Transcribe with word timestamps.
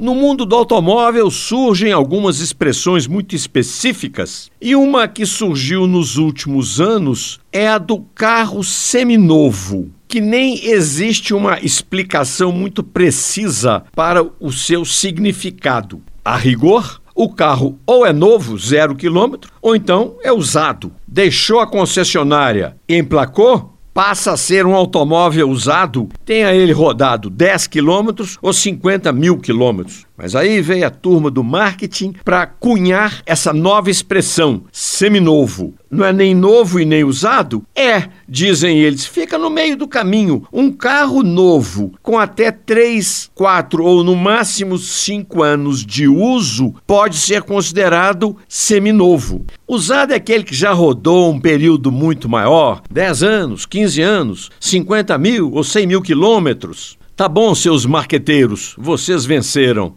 No 0.00 0.14
mundo 0.14 0.46
do 0.46 0.56
automóvel 0.56 1.30
surgem 1.30 1.92
algumas 1.92 2.40
expressões 2.40 3.06
muito 3.06 3.36
específicas 3.36 4.50
e 4.58 4.74
uma 4.74 5.06
que 5.06 5.26
surgiu 5.26 5.86
nos 5.86 6.16
últimos 6.16 6.80
anos 6.80 7.38
é 7.52 7.68
a 7.68 7.76
do 7.76 8.00
carro 8.14 8.64
seminovo, 8.64 9.90
que 10.08 10.18
nem 10.18 10.64
existe 10.64 11.34
uma 11.34 11.60
explicação 11.60 12.50
muito 12.50 12.82
precisa 12.82 13.84
para 13.94 14.26
o 14.40 14.50
seu 14.50 14.86
significado. 14.86 16.00
A 16.24 16.34
rigor, 16.34 17.02
o 17.14 17.28
carro 17.28 17.78
ou 17.86 18.06
é 18.06 18.12
novo, 18.12 18.56
zero 18.58 18.96
quilômetro, 18.96 19.52
ou 19.60 19.76
então 19.76 20.16
é 20.22 20.32
usado. 20.32 20.94
Deixou 21.06 21.60
a 21.60 21.66
concessionária, 21.66 22.74
emplacou, 22.88 23.69
passa 24.02 24.32
a 24.32 24.36
ser 24.38 24.64
um 24.64 24.74
automóvel 24.74 25.50
usado, 25.50 26.08
tenha 26.24 26.54
ele 26.54 26.72
rodado 26.72 27.28
10 27.28 27.66
quilômetros 27.66 28.38
ou 28.40 28.50
50 28.50 29.12
mil 29.12 29.36
quilômetros. 29.36 30.06
Mas 30.22 30.34
aí 30.34 30.60
veio 30.60 30.86
a 30.86 30.90
turma 30.90 31.30
do 31.30 31.42
marketing 31.42 32.12
para 32.22 32.46
cunhar 32.46 33.22
essa 33.24 33.54
nova 33.54 33.90
expressão, 33.90 34.64
seminovo. 34.70 35.72
Não 35.90 36.04
é 36.04 36.12
nem 36.12 36.34
novo 36.34 36.78
e 36.78 36.84
nem 36.84 37.02
usado? 37.02 37.64
É, 37.74 38.04
dizem 38.28 38.78
eles, 38.78 39.06
fica 39.06 39.38
no 39.38 39.48
meio 39.48 39.78
do 39.78 39.88
caminho. 39.88 40.46
Um 40.52 40.70
carro 40.70 41.22
novo, 41.22 41.94
com 42.02 42.18
até 42.18 42.52
3, 42.52 43.30
4 43.34 43.82
ou 43.82 44.04
no 44.04 44.14
máximo 44.14 44.76
5 44.76 45.42
anos 45.42 45.86
de 45.86 46.06
uso, 46.06 46.74
pode 46.86 47.16
ser 47.16 47.40
considerado 47.40 48.36
seminovo. 48.46 49.46
Usado 49.66 50.12
é 50.12 50.16
aquele 50.16 50.44
que 50.44 50.54
já 50.54 50.72
rodou 50.72 51.32
um 51.32 51.40
período 51.40 51.90
muito 51.90 52.28
maior 52.28 52.82
10 52.90 53.22
anos, 53.22 53.64
15 53.64 54.02
anos, 54.02 54.50
50 54.60 55.16
mil 55.16 55.50
ou 55.54 55.64
100 55.64 55.86
mil 55.86 56.02
quilômetros. 56.02 56.98
Tá 57.16 57.26
bom, 57.26 57.54
seus 57.54 57.86
marqueteiros, 57.86 58.74
vocês 58.78 59.24
venceram. 59.24 59.94